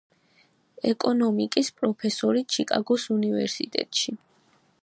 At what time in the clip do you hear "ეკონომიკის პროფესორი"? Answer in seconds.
0.91-2.43